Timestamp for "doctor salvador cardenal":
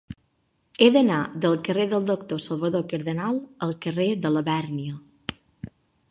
2.07-3.37